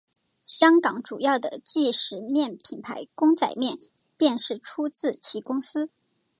[0.47, 3.77] 香港主要的即食面品牌公仔面
[4.17, 5.87] 便是出自其公司。